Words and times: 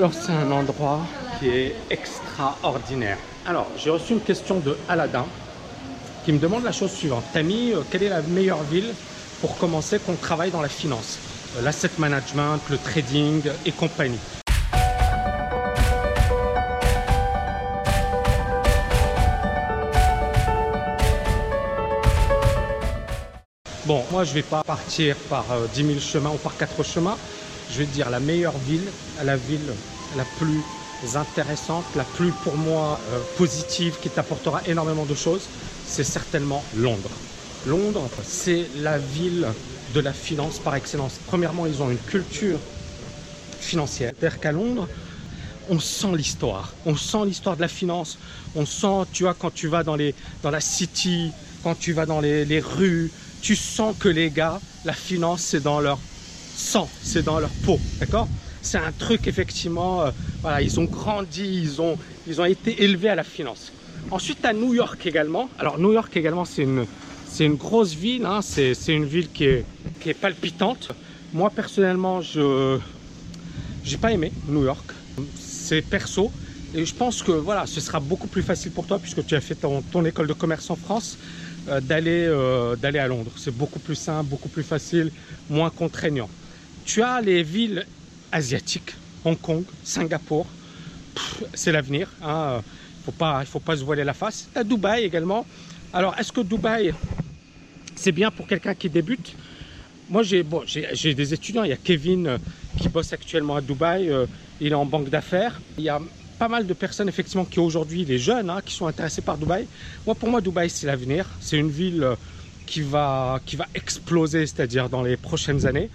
Alors 0.00 0.14
c'est 0.14 0.32
un 0.32 0.50
endroit 0.50 1.00
qui 1.38 1.48
est 1.50 1.76
extraordinaire. 1.90 3.18
Alors 3.44 3.66
j'ai 3.76 3.90
reçu 3.90 4.14
une 4.14 4.22
question 4.22 4.58
de 4.58 4.74
Aladdin 4.88 5.26
qui 6.24 6.32
me 6.32 6.38
demande 6.38 6.64
la 6.64 6.72
chose 6.72 6.90
suivante. 6.90 7.22
Tammy, 7.34 7.74
euh, 7.74 7.82
quelle 7.90 8.04
est 8.04 8.08
la 8.08 8.22
meilleure 8.22 8.62
ville 8.62 8.94
pour 9.42 9.58
commencer 9.58 9.98
qu'on 9.98 10.14
travaille 10.14 10.50
dans 10.50 10.62
la 10.62 10.70
finance? 10.70 11.18
Euh, 11.58 11.60
L'asset 11.60 11.90
management, 11.98 12.60
le 12.70 12.78
trading 12.78 13.42
et 13.66 13.72
compagnie. 13.72 14.18
Bon, 23.84 24.02
moi 24.10 24.24
je 24.24 24.32
vais 24.32 24.42
pas 24.42 24.64
partir 24.64 25.14
par 25.28 25.44
10 25.74 25.82
euh, 25.82 25.86
000 25.88 26.00
chemins 26.00 26.30
ou 26.30 26.38
par 26.38 26.56
4 26.56 26.82
chemins. 26.84 27.18
Je 27.70 27.78
vais 27.78 27.86
dire 27.86 28.10
la 28.10 28.18
meilleure 28.18 28.58
ville, 28.58 28.90
la 29.22 29.36
ville 29.36 29.72
la 30.16 30.24
plus 30.24 30.64
intéressante, 31.14 31.84
la 31.94 32.04
plus 32.04 32.32
pour 32.32 32.56
moi 32.56 32.98
euh, 33.08 33.20
positive, 33.36 33.98
qui 34.00 34.10
t'apportera 34.10 34.60
énormément 34.66 35.06
de 35.06 35.14
choses, 35.14 35.48
c'est 35.84 36.04
certainement 36.04 36.64
Londres. 36.74 37.12
Londres, 37.64 38.08
c'est 38.24 38.68
la 38.74 38.98
ville 38.98 39.46
de 39.94 40.00
la 40.00 40.12
finance 40.12 40.58
par 40.58 40.74
excellence. 40.74 41.20
Premièrement, 41.26 41.66
ils 41.66 41.80
ont 41.80 41.90
une 41.90 41.98
culture 41.98 42.58
financière. 43.60 44.14
C'est-à-dire 44.18 44.40
qu'à 44.40 44.52
Londres, 44.52 44.88
on 45.68 45.78
sent 45.78 46.16
l'histoire. 46.16 46.74
On 46.86 46.96
sent 46.96 47.24
l'histoire 47.26 47.56
de 47.56 47.62
la 47.62 47.68
finance. 47.68 48.18
On 48.56 48.66
sent, 48.66 49.06
tu 49.12 49.22
vois, 49.22 49.34
quand 49.34 49.52
tu 49.52 49.68
vas 49.68 49.84
dans, 49.84 49.96
la 49.96 50.60
city, 50.60 51.30
quand 51.62 51.78
tu 51.78 51.92
vas 51.92 52.06
dans 52.06 52.20
les 52.20 52.60
rues, 52.60 53.12
tu 53.40 53.54
sens 53.54 53.94
que 53.96 54.08
les 54.08 54.30
gars, 54.30 54.60
la 54.84 54.92
finance, 54.92 55.42
c'est 55.42 55.60
dans 55.60 55.80
leur 55.80 56.00
sang, 56.60 56.88
c'est 57.00 57.22
dans 57.22 57.40
leur 57.40 57.50
peau, 57.56 57.78
d'accord? 57.98 58.28
C'est 58.62 58.78
un 58.78 58.92
truc, 58.92 59.26
effectivement, 59.26 60.02
euh, 60.02 60.10
voilà, 60.42 60.60
ils 60.62 60.78
ont 60.78 60.84
grandi, 60.84 61.44
ils 61.62 61.80
ont, 61.80 61.96
ils 62.26 62.40
ont 62.40 62.44
été 62.44 62.84
élevés 62.84 63.08
à 63.08 63.14
la 63.14 63.24
finance. 63.24 63.72
Ensuite, 64.10 64.44
à 64.44 64.52
New 64.52 64.74
York 64.74 65.04
également. 65.06 65.48
Alors, 65.58 65.78
New 65.78 65.92
York 65.92 66.16
également, 66.16 66.44
c'est 66.44 66.62
une, 66.62 66.86
c'est 67.24 67.44
une 67.46 67.56
grosse 67.56 67.94
ville, 67.94 68.26
hein, 68.26 68.40
c'est 68.42 68.74
une 68.88 69.06
ville 69.06 69.30
qui 69.32 69.44
est, 69.44 69.64
qui 70.00 70.10
est 70.10 70.14
palpitante. 70.14 70.92
Moi, 71.32 71.50
personnellement, 71.50 72.20
je 72.20 72.78
n'ai 73.88 73.96
pas 73.98 74.12
aimé 74.12 74.32
New 74.46 74.64
York. 74.64 74.92
C'est 75.38 75.82
perso. 75.82 76.30
Et 76.72 76.84
je 76.84 76.94
pense 76.94 77.22
que 77.22 77.32
voilà, 77.32 77.66
ce 77.66 77.80
sera 77.80 77.98
beaucoup 78.00 78.28
plus 78.28 78.42
facile 78.42 78.72
pour 78.72 78.86
toi 78.86 79.00
puisque 79.00 79.24
tu 79.26 79.34
as 79.34 79.40
fait 79.40 79.56
ton, 79.56 79.82
ton 79.82 80.04
école 80.04 80.28
de 80.28 80.32
commerce 80.34 80.70
en 80.70 80.76
France. 80.76 81.18
Euh, 81.68 81.80
d'aller 81.80 82.26
euh, 82.26 82.74
d'aller 82.76 82.98
à 82.98 83.06
Londres. 83.06 83.34
C'est 83.36 83.50
beaucoup 83.54 83.80
plus 83.80 83.94
simple, 83.94 84.30
beaucoup 84.30 84.48
plus 84.48 84.62
facile, 84.62 85.12
moins 85.48 85.70
contraignant. 85.70 86.30
Tu 86.92 87.02
as 87.02 87.20
les 87.20 87.44
villes 87.44 87.86
asiatiques, 88.32 88.96
Hong 89.24 89.40
Kong, 89.40 89.62
Singapour, 89.84 90.44
c'est 91.54 91.70
l'avenir. 91.70 92.08
Hein. 92.20 92.62
Il 93.06 93.12
ne 93.24 93.44
faut 93.44 93.60
pas 93.60 93.76
se 93.76 93.84
voiler 93.84 94.02
la 94.02 94.12
face. 94.12 94.48
Tu 94.52 94.58
as 94.58 94.64
Dubaï 94.64 95.04
également. 95.04 95.46
Alors, 95.92 96.18
est-ce 96.18 96.32
que 96.32 96.40
Dubaï, 96.40 96.92
c'est 97.94 98.10
bien 98.10 98.32
pour 98.32 98.48
quelqu'un 98.48 98.74
qui 98.74 98.90
débute? 98.90 99.36
Moi, 100.08 100.24
j'ai 100.24 100.42
bon, 100.42 100.64
des 100.64 101.32
étudiants. 101.32 101.62
Il 101.62 101.70
y 101.70 101.72
a 101.72 101.76
Kevin 101.76 102.26
euh, 102.26 102.38
qui 102.80 102.88
bosse 102.88 103.12
actuellement 103.12 103.54
à 103.54 103.60
Dubaï. 103.60 104.10
il 104.60 104.72
est 104.72 104.74
en 104.74 104.84
banque 104.84 105.10
d'affaires. 105.10 105.60
Il 105.78 105.84
y 105.84 105.88
a 105.88 106.00
pas 106.40 106.48
mal 106.48 106.66
de 106.66 106.74
personnes 106.74 107.08
effectivement 107.08 107.44
qui 107.44 107.60
aujourd'hui, 107.60 108.04
les 108.04 108.18
jeunes, 108.18 108.50
hein, 108.50 108.62
qui 108.66 108.74
sont 108.74 108.88
intéressés 108.88 109.22
par 109.22 109.38
Dubaï. 109.38 109.64
Moi, 110.06 110.16
pour 110.16 110.28
moi, 110.28 110.40
Dubaï, 110.40 110.68
c'est 110.68 110.88
l'avenir. 110.88 111.24
C'est 111.38 111.56
une 111.56 111.70
ville 111.70 112.02
euh, 112.02 112.16
qui 112.66 112.80
va, 112.80 113.38
qui 113.46 113.54
va 113.54 113.68
exploser, 113.76 114.44
c'est-à-dire 114.44 114.88
dans 114.88 115.02
les 115.02 115.16
prochaines 115.16 115.66
années. 115.66 115.88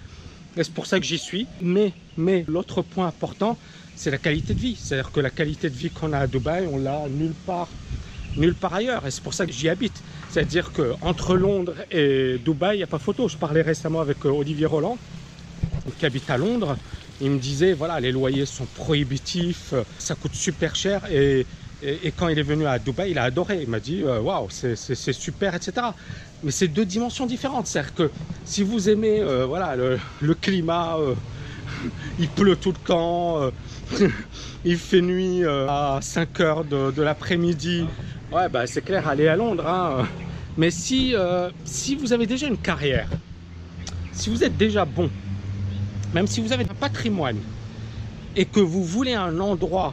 Et 0.56 0.64
c'est 0.64 0.72
pour 0.72 0.86
ça 0.86 0.98
que 0.98 1.04
j'y 1.06 1.18
suis. 1.18 1.46
Mais, 1.60 1.92
l'autre 2.48 2.82
point 2.82 3.06
important, 3.06 3.58
c'est 3.94 4.10
la 4.10 4.18
qualité 4.18 4.54
de 4.54 4.60
vie. 4.60 4.76
C'est-à-dire 4.76 5.12
que 5.12 5.20
la 5.20 5.30
qualité 5.30 5.68
de 5.68 5.76
vie 5.76 5.90
qu'on 5.90 6.12
a 6.12 6.18
à 6.18 6.26
Dubaï, 6.26 6.66
on 6.66 6.78
l'a 6.78 7.08
nulle 7.08 7.34
part, 7.34 7.68
ailleurs. 8.72 9.06
Et 9.06 9.10
c'est 9.10 9.22
pour 9.22 9.34
ça 9.34 9.46
que 9.46 9.52
j'y 9.52 9.68
habite. 9.68 10.02
C'est-à-dire 10.30 10.72
qu'entre 10.72 11.36
Londres 11.36 11.74
et 11.90 12.38
Dubaï, 12.38 12.76
il 12.76 12.78
n'y 12.78 12.84
a 12.84 12.88
pas 12.88 12.98
photo. 12.98 13.28
Je 13.28 13.36
parlais 13.36 13.62
récemment 13.62 14.00
avec 14.00 14.24
euh, 14.24 14.30
Olivier 14.30 14.66
Roland, 14.66 14.96
qui 15.98 16.06
habite 16.06 16.28
à 16.30 16.36
Londres 16.36 16.76
il 17.20 17.30
me 17.30 17.38
disait 17.38 17.72
voilà 17.72 17.98
les 18.00 18.12
loyers 18.12 18.44
sont 18.46 18.66
prohibitifs, 18.66 19.72
ça 19.98 20.14
coûte 20.14 20.34
super 20.34 20.74
cher 20.76 21.06
quand 22.16 22.28
il 22.28 22.38
est 22.38 22.42
venu 22.42 22.66
à 22.66 22.78
Dubaï, 22.78 23.10
il 23.10 23.18
a 23.18 23.24
adoré. 23.24 23.60
Il 23.62 23.68
m'a 23.68 23.80
dit 23.80 24.02
euh, 24.02 24.20
waouh, 24.20 24.48
c'est 24.50 25.12
super, 25.12 25.54
etc. 25.54 25.88
Mais 26.42 26.50
c'est 26.50 26.68
deux 26.68 26.84
dimensions 26.84 27.26
différentes. 27.26 27.66
C'est-à-dire 27.66 27.94
que 27.94 28.10
si 28.44 28.62
vous 28.62 28.88
aimez 28.88 29.20
euh, 29.20 29.46
voilà, 29.46 29.76
le, 29.76 30.34
climat, 30.34 30.96
euh, 30.96 31.14
il 32.18 32.28
pleut 32.28 32.56
tout 32.56 32.72
le 32.72 32.78
temps, 32.78 33.50
il 34.64 34.78
fait 34.78 35.02
nuit 35.02 35.44
à 35.44 35.98
5 36.00 36.40
heures 36.40 36.64
de, 36.64 37.02
l'après-midi, 37.02 37.84
ouais, 38.32 38.48
bah, 38.48 38.66
c'est 38.66 38.82
clair, 38.82 39.06
allez 39.08 39.28
à 39.28 39.36
Londres. 39.36 39.66
Hein. 39.66 40.06
Mais 40.56 40.70
si, 40.70 41.14
si 41.64 41.94
vous 41.94 42.12
avez 42.14 42.26
déjà 42.26 42.46
une 42.46 42.56
carrière, 42.56 43.08
si 44.12 44.30
vous 44.30 44.42
êtes 44.42 44.56
déjà 44.56 44.86
bon, 44.86 45.10
même 46.14 46.26
si 46.26 46.40
vous 46.40 46.52
avez 46.52 46.64
un 46.64 46.74
patrimoine 46.74 47.38
et 48.34 48.46
que 48.46 48.60
vous 48.60 48.82
voulez 48.82 49.12
un 49.12 49.38
endroit 49.38 49.92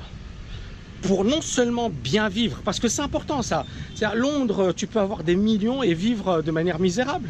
pour 1.04 1.26
non 1.26 1.42
seulement 1.42 1.90
bien 1.90 2.30
vivre, 2.30 2.62
parce 2.64 2.80
que 2.80 2.88
c'est 2.88 3.02
important 3.02 3.42
ça. 3.42 3.66
C'est 3.96 4.06
à 4.06 4.16
Londres, 4.16 4.74
tu 4.76 4.88
peux 4.88 5.00
avoir 5.00 5.24
des 5.24 5.36
millions 5.36 5.84
et 5.84 5.94
vivre 5.94 6.42
de 6.42 6.52
manière 6.52 6.80
misérable, 6.80 7.30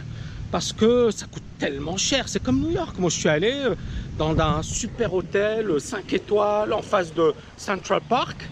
parce 0.52 0.72
que 0.72 1.10
ça 1.12 1.26
coûte 1.26 1.44
tellement 1.58 1.98
cher. 1.98 2.30
C'est 2.30 2.42
comme 2.42 2.60
New 2.62 2.72
York. 2.72 2.98
Moi, 3.00 3.10
je 3.10 3.18
suis 3.18 3.30
allé 3.30 3.52
euh, 3.52 3.76
dans 4.18 4.38
un 4.40 4.62
super 4.62 5.14
hôtel 5.14 5.80
5 5.80 6.14
étoiles 6.14 6.72
en 6.72 6.82
face 6.82 7.14
de 7.14 7.34
Central 7.58 8.02
Park, 8.08 8.50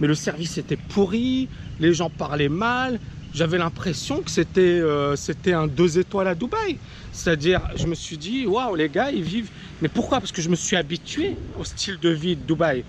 mais 0.00 0.06
le 0.06 0.14
service 0.14 0.56
était 0.56 0.78
pourri, 0.78 1.48
les 1.78 1.92
gens 1.92 2.08
parlaient 2.08 2.48
mal, 2.48 2.98
j'avais 3.34 3.58
l'impression 3.58 4.22
que 4.22 4.30
c'était 4.30 4.60
euh, 4.60 5.16
un 5.46 5.66
deux 5.66 5.98
étoiles 5.98 6.28
à 6.28 6.34
Dubaï. 6.34 6.78
C'est-à-dire, 7.12 7.60
je 7.76 7.86
me 7.86 7.94
suis 7.94 8.16
dit, 8.16 8.46
waouh, 8.46 8.74
les 8.74 8.88
gars, 8.88 9.10
ils 9.10 9.22
vivent. 9.22 9.50
Mais 9.80 9.88
pourquoi? 9.88 10.18
Parce 10.18 10.32
que 10.32 10.42
je 10.42 10.48
me 10.48 10.56
suis 10.56 10.76
habitué 10.76 11.36
au 11.58 11.64
style 11.64 11.98
de 11.98 12.08
vie 12.08 12.36
de 12.36 12.42
Dubaï. 12.42 12.84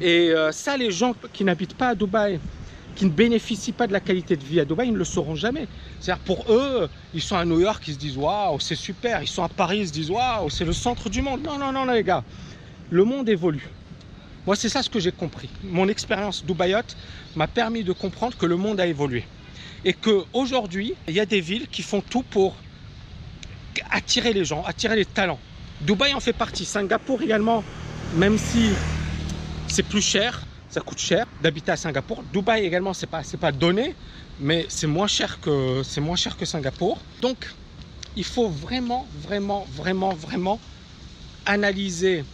Et 0.00 0.30
euh, 0.30 0.52
ça, 0.52 0.76
les 0.76 0.90
gens 0.90 1.14
qui 1.32 1.44
n'habitent 1.44 1.74
pas 1.74 1.88
à 1.88 1.94
Dubaï, 1.94 2.38
qui 2.94 3.04
ne 3.04 3.10
bénéficient 3.10 3.72
pas 3.72 3.86
de 3.86 3.92
la 3.92 4.00
qualité 4.00 4.36
de 4.36 4.44
vie 4.44 4.60
à 4.60 4.64
Dubaï, 4.64 4.88
ils 4.88 4.92
ne 4.92 4.98
le 4.98 5.04
sauront 5.04 5.34
jamais. 5.34 5.66
C'est-à-dire, 6.00 6.24
pour 6.24 6.44
eux, 6.50 6.88
ils 7.14 7.22
sont 7.22 7.36
à 7.36 7.44
New 7.44 7.60
York, 7.60 7.82
ils 7.86 7.94
se 7.94 7.98
disent, 7.98 8.16
waouh, 8.16 8.58
c'est 8.60 8.74
super. 8.74 9.22
Ils 9.22 9.28
sont 9.28 9.42
à 9.42 9.48
Paris, 9.48 9.78
ils 9.80 9.88
se 9.88 9.92
disent, 9.92 10.10
waouh, 10.10 10.50
c'est 10.50 10.64
le 10.64 10.72
centre 10.72 11.08
du 11.08 11.22
monde. 11.22 11.42
Non, 11.42 11.58
non, 11.58 11.72
non, 11.72 11.84
les 11.84 12.02
gars. 12.02 12.24
Le 12.90 13.04
monde 13.04 13.28
évolue. 13.28 13.68
Moi, 14.46 14.54
c'est 14.54 14.68
ça 14.68 14.82
ce 14.82 14.88
que 14.88 15.00
j'ai 15.00 15.12
compris. 15.12 15.48
Mon 15.64 15.88
expérience 15.88 16.44
Dubaïote 16.44 16.96
m'a 17.34 17.48
permis 17.48 17.82
de 17.82 17.92
comprendre 17.92 18.36
que 18.36 18.46
le 18.46 18.56
monde 18.56 18.78
a 18.78 18.86
évolué 18.86 19.24
et 19.84 19.92
qu'aujourd'hui, 19.92 20.94
il 21.08 21.14
y 21.14 21.20
a 21.20 21.26
des 21.26 21.40
villes 21.40 21.66
qui 21.68 21.82
font 21.82 22.00
tout 22.00 22.22
pour 22.22 22.54
attirer 23.90 24.32
les 24.32 24.44
gens, 24.44 24.62
attirer 24.64 24.96
les 24.96 25.04
talents. 25.04 25.38
Dubaï 25.80 26.14
en 26.14 26.20
fait 26.20 26.32
partie, 26.32 26.64
Singapour 26.64 27.22
également, 27.22 27.62
même 28.14 28.38
si 28.38 28.70
c'est 29.76 29.82
plus 29.82 30.00
cher, 30.00 30.40
ça 30.70 30.80
coûte 30.80 30.98
cher 30.98 31.26
d'habiter 31.42 31.70
à 31.70 31.76
Singapour. 31.76 32.22
Dubaï 32.32 32.64
également, 32.64 32.94
c'est 32.94 33.06
pas, 33.06 33.20
pas 33.38 33.52
donné, 33.52 33.94
mais 34.40 34.64
c'est 34.70 34.86
moins 34.86 35.06
cher 35.06 35.38
que 35.38 36.00
moins 36.00 36.16
cher 36.16 36.34
que 36.38 36.46
Singapour. 36.46 36.96
Donc, 37.20 37.36
il 38.16 38.24
faut 38.24 38.48
vraiment, 38.48 39.06
vraiment, 39.22 39.66
vraiment, 39.76 40.14
vraiment 40.14 40.58
analyser 41.44 42.24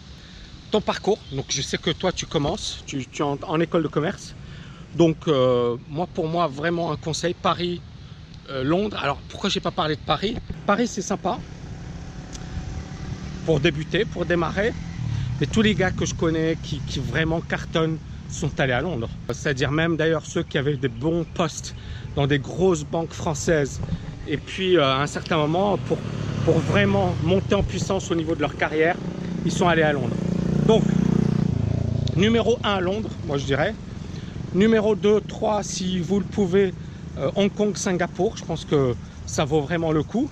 ton 0.71 0.81
parcours. 0.81 1.19
Donc, 1.33 1.47
je 1.49 1.63
sais 1.63 1.79
que 1.79 1.91
toi, 1.91 2.13
tu 2.13 2.27
commences, 2.27 2.85
tu, 2.87 3.01
es 3.01 3.23
en 3.23 3.59
école 3.59 3.83
de 3.83 3.89
commerce. 3.89 4.37
Donc, 4.95 5.17
euh, 5.27 5.77
moi, 5.91 6.07
pour 6.15 6.29
moi, 6.29 6.47
vraiment 6.47 6.93
un 6.93 6.97
conseil, 6.97 7.35
Paris, 7.35 7.81
euh, 8.51 8.63
Londres. 8.63 8.97
Alors, 9.03 9.19
pourquoi 9.29 9.51
j'ai 9.51 9.59
pas 9.59 9.73
parlé 9.73 9.97
de 9.97 10.01
Paris? 10.07 10.37
Paris, 10.65 10.87
c'est 10.87 11.03
sympa 11.03 11.41
pour 13.45 13.59
débuter, 13.59 14.05
pour 14.05 14.25
démarrer. 14.27 14.73
Mais 15.43 15.49
tous 15.49 15.63
les 15.63 15.75
gars 15.75 15.91
que 15.91 16.07
je 16.07 16.15
connais 16.15 16.57
qui, 16.63 16.81
vraiment 17.01 17.41
cartonnent 17.41 17.99
sont 18.31 18.61
allés 18.61 18.75
à 18.75 18.81
Londres. 18.81 19.09
C'est-à-dire 19.33 19.73
même 19.73 19.97
d'ailleurs 19.97 20.25
ceux 20.25 20.45
qui 20.45 20.57
avaient 20.57 20.77
des 20.77 20.87
bons 20.87 21.27
postes 21.35 21.75
dans 22.15 22.29
des 22.29 22.39
grosses 22.39 22.85
banques 22.85 23.13
françaises. 23.13 23.81
Et 24.29 24.37
puis, 24.37 24.77
euh, 24.77 24.85
à 24.85 25.03
un 25.03 25.09
certain 25.09 25.39
moment, 25.39 25.77
pour, 25.79 25.99
vraiment 26.61 27.13
monter 27.25 27.57
en 27.57 27.65
puissance 27.65 28.09
au 28.13 28.15
niveau 28.15 28.37
de 28.37 28.41
leur 28.41 28.57
carrière, 28.57 28.95
ils 29.45 29.51
sont 29.51 29.67
allés 29.67 29.83
à 29.83 29.93
Londres. 29.93 30.15
Donc, 30.69 30.85
numéro 32.17 32.57
1 32.63 32.75
à 32.75 32.81
Londres, 32.81 33.11
moi 33.27 33.37
je 33.37 33.45
dirais. 33.45 33.75
Numéro 34.55 34.95
2, 34.95 35.23
3, 35.23 35.65
si 35.65 35.99
vous 35.99 36.21
le 36.21 36.25
pouvez, 36.25 36.73
euh, 37.19 37.33
Hong 37.35 37.53
Kong, 37.53 37.77
Singapour. 37.77 38.37
Je 38.37 38.45
pense 38.45 38.65
que 38.65 38.95
ça 39.27 39.45
vaut 39.45 39.63
vraiment 39.63 39.91
le 39.91 40.05
coup. 40.05 40.31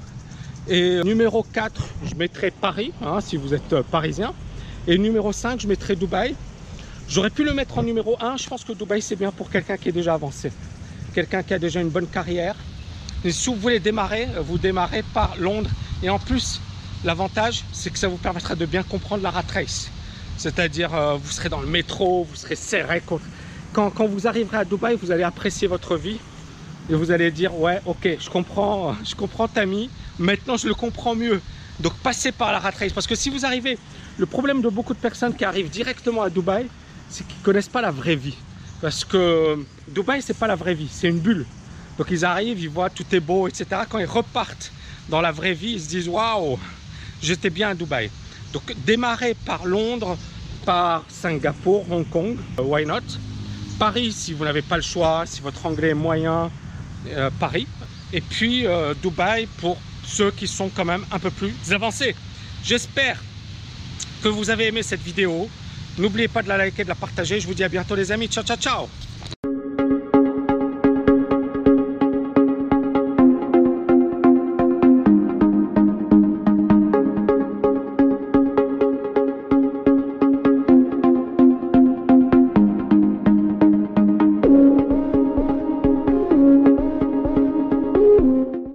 Et 0.68 1.02
numéro 1.02 1.42
4, 1.42 1.82
je 2.04 2.14
mettrai 2.14 2.52
Paris, 2.52 2.92
hein, 3.04 3.20
si 3.20 3.36
vous 3.36 3.54
êtes 3.54 3.72
euh, 3.72 3.82
parisien. 3.82 4.32
Et 4.88 4.96
numéro 4.96 5.32
5, 5.32 5.60
je 5.60 5.66
mettrai 5.66 5.94
Dubaï. 5.94 6.34
J'aurais 7.08 7.30
pu 7.30 7.44
le 7.44 7.52
mettre 7.52 7.76
en 7.78 7.82
numéro 7.82 8.16
1. 8.20 8.38
Je 8.38 8.48
pense 8.48 8.64
que 8.64 8.72
Dubaï, 8.72 9.02
c'est 9.02 9.16
bien 9.16 9.30
pour 9.30 9.50
quelqu'un 9.50 9.76
qui 9.76 9.88
est 9.90 9.92
déjà 9.92 10.14
avancé. 10.14 10.50
Quelqu'un 11.14 11.42
qui 11.42 11.52
a 11.52 11.58
déjà 11.58 11.80
une 11.80 11.90
bonne 11.90 12.06
carrière. 12.06 12.54
Et 13.24 13.32
si 13.32 13.50
vous 13.50 13.56
voulez 13.56 13.80
démarrer, 13.80 14.28
euh, 14.36 14.40
vous 14.40 14.56
démarrez 14.56 15.02
par 15.12 15.36
Londres. 15.38 15.70
Et 16.02 16.08
en 16.08 16.18
plus, 16.18 16.60
l'avantage, 17.04 17.64
c'est 17.72 17.90
que 17.90 17.98
ça 17.98 18.08
vous 18.08 18.16
permettra 18.16 18.54
de 18.54 18.64
bien 18.64 18.82
comprendre 18.82 19.22
la 19.22 19.30
rat 19.30 19.44
race. 19.52 19.90
C'est-à-dire, 20.38 20.94
euh, 20.94 21.14
vous 21.14 21.30
serez 21.30 21.50
dans 21.50 21.60
le 21.60 21.66
métro, 21.66 22.24
vous 22.24 22.36
serez 22.36 22.56
serré. 22.56 23.02
Quand, 23.04 23.90
quand 23.90 24.06
vous 24.06 24.26
arriverez 24.26 24.58
à 24.58 24.64
Dubaï, 24.64 24.96
vous 24.96 25.10
allez 25.10 25.24
apprécier 25.24 25.68
votre 25.68 25.96
vie 25.96 26.18
et 26.88 26.94
vous 26.94 27.10
allez 27.10 27.30
dire, 27.30 27.54
ouais, 27.58 27.80
ok, 27.84 28.16
je 28.18 28.30
comprends, 28.30 28.96
je 29.04 29.14
comprends 29.14 29.46
Tammy, 29.46 29.90
maintenant 30.18 30.56
je 30.56 30.66
le 30.68 30.74
comprends 30.74 31.14
mieux. 31.14 31.40
Donc 31.80 31.94
passez 32.02 32.32
par 32.32 32.52
la 32.52 32.58
rat 32.58 32.72
race. 32.78 32.92
Parce 32.92 33.06
que 33.06 33.14
si 33.14 33.30
vous 33.30 33.44
arrivez, 33.44 33.78
le 34.20 34.26
problème 34.26 34.60
de 34.60 34.68
beaucoup 34.68 34.92
de 34.92 34.98
personnes 34.98 35.34
qui 35.34 35.46
arrivent 35.46 35.70
directement 35.70 36.22
à 36.22 36.28
Dubaï, 36.28 36.66
c'est 37.08 37.26
qu'ils 37.26 37.38
ne 37.38 37.42
connaissent 37.42 37.70
pas 37.70 37.80
la 37.80 37.90
vraie 37.90 38.16
vie. 38.16 38.36
Parce 38.82 39.02
que 39.02 39.58
Dubaï, 39.88 40.20
c'est 40.20 40.36
pas 40.36 40.46
la 40.46 40.56
vraie 40.56 40.74
vie, 40.74 40.90
c'est 40.92 41.08
une 41.08 41.20
bulle. 41.20 41.46
Donc 41.96 42.08
ils 42.10 42.22
arrivent, 42.22 42.60
ils 42.60 42.68
voient 42.68 42.90
tout 42.90 43.06
est 43.12 43.20
beau, 43.20 43.48
etc. 43.48 43.64
Quand 43.88 43.98
ils 43.98 44.04
repartent 44.04 44.72
dans 45.08 45.22
la 45.22 45.32
vraie 45.32 45.54
vie, 45.54 45.72
ils 45.72 45.80
se 45.80 45.88
disent 45.88 46.08
waouh, 46.08 46.58
j'étais 47.22 47.48
bien 47.48 47.70
à 47.70 47.74
Dubaï. 47.74 48.10
Donc 48.52 48.74
démarrez 48.84 49.34
par 49.46 49.64
Londres, 49.64 50.18
par 50.66 51.04
Singapour, 51.08 51.90
Hong 51.90 52.06
Kong, 52.06 52.36
euh, 52.58 52.62
why 52.62 52.84
not? 52.84 53.00
Paris 53.78 54.12
si 54.12 54.34
vous 54.34 54.44
n'avez 54.44 54.62
pas 54.62 54.76
le 54.76 54.82
choix, 54.82 55.24
si 55.24 55.40
votre 55.40 55.64
anglais 55.64 55.90
est 55.90 55.94
moyen, 55.94 56.50
euh, 57.08 57.30
Paris. 57.40 57.66
Et 58.12 58.20
puis 58.20 58.66
euh, 58.66 58.92
Dubaï 59.02 59.46
pour 59.46 59.78
ceux 60.04 60.30
qui 60.30 60.46
sont 60.46 60.68
quand 60.68 60.84
même 60.84 61.06
un 61.10 61.18
peu 61.18 61.30
plus 61.30 61.54
avancés. 61.72 62.14
J'espère 62.62 63.16
que 64.20 64.28
vous 64.28 64.50
avez 64.50 64.66
aimé 64.66 64.82
cette 64.82 65.00
vidéo. 65.00 65.48
N'oubliez 65.98 66.28
pas 66.28 66.42
de 66.42 66.48
la 66.48 66.58
liker, 66.58 66.84
de 66.84 66.88
la 66.88 66.94
partager. 66.94 67.40
Je 67.40 67.46
vous 67.46 67.54
dis 67.54 67.64
à 67.64 67.68
bientôt 67.68 67.94
les 67.94 68.12
amis. 68.12 68.28
Ciao, 68.28 68.44
ciao, 68.44 68.56
ciao 68.56 68.88